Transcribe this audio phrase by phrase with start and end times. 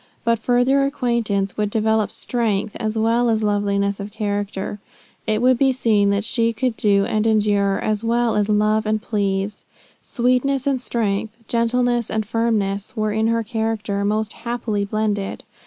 [0.23, 4.79] But further acquaintance would develop strength as well as loveliness of character.
[5.27, 8.99] It would be seen that she could do and endure, as well as love and
[8.99, 9.63] please.
[10.01, 15.43] Sweetness and strength, gentleness and firmness, were in her character most happily blended.